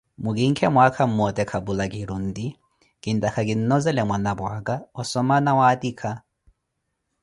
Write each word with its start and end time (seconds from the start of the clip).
Mwikinke 0.23 0.65
mwaaka 0.75 1.03
mmote 1.09 1.43
kapula 1.51 1.85
kiri 1.91 2.13
onti, 2.17 2.45
kintaka 3.01 3.39
kinlozele 3.47 4.01
mwanapwa 4.09 4.47
aka 4.57 4.75
osoma 5.01 5.35
na 5.43 5.51
waatika. 5.59 6.09